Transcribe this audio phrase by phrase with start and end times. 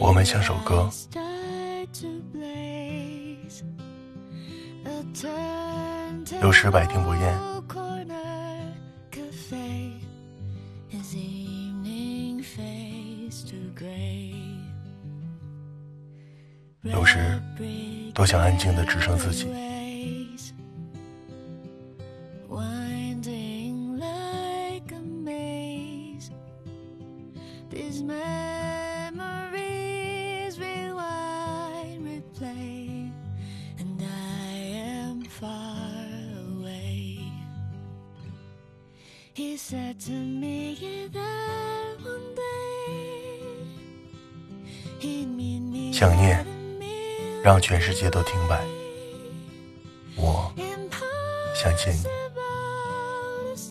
[0.00, 0.90] 我们像首歌，
[6.40, 7.38] 有时百听不厌，
[16.82, 17.40] 有时
[18.14, 19.46] 多想安静的只剩自己。
[45.92, 46.44] 想念
[47.42, 48.60] 让全世界都停摆，
[50.16, 50.52] 我
[51.54, 52.33] 想见你。